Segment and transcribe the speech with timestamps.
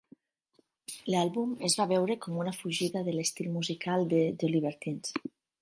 [1.15, 5.17] L'àlbum es va veure com una fugida de l'estil musical de The Libertines.